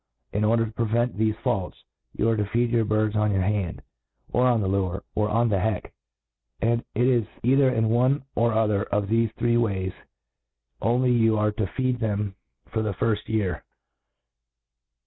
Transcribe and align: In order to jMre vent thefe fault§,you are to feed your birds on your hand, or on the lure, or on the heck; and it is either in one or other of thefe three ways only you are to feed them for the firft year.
In 0.33 0.43
order 0.43 0.65
to 0.65 0.71
jMre 0.71 0.87
vent 0.89 1.15
thefe 1.19 1.35
fault§,you 1.43 2.27
are 2.27 2.35
to 2.35 2.43
feed 2.47 2.71
your 2.71 2.85
birds 2.85 3.15
on 3.15 3.29
your 3.31 3.43
hand, 3.43 3.83
or 4.33 4.47
on 4.47 4.59
the 4.61 4.67
lure, 4.67 5.03
or 5.13 5.29
on 5.29 5.47
the 5.49 5.59
heck; 5.59 5.93
and 6.59 6.83
it 6.95 7.05
is 7.05 7.27
either 7.43 7.69
in 7.69 7.87
one 7.87 8.23
or 8.33 8.51
other 8.51 8.81
of 8.81 9.09
thefe 9.09 9.31
three 9.35 9.57
ways 9.57 9.93
only 10.81 11.11
you 11.11 11.37
are 11.37 11.51
to 11.51 11.67
feed 11.67 11.99
them 11.99 12.33
for 12.69 12.81
the 12.81 12.93
firft 12.95 13.27
year. 13.29 13.63